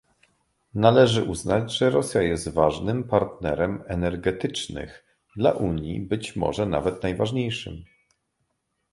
Należy 0.75 1.23
uznać, 1.23 1.77
że 1.77 1.89
Rosja 1.89 2.21
jest 2.21 2.53
ważnym 2.53 3.03
partnerem 3.03 3.83
energetycznych 3.87 5.03
dla 5.35 5.51
Unii, 5.51 6.01
być 6.01 6.35
może 6.35 6.65
nawet 6.65 7.03
najważniejszym 7.03 7.83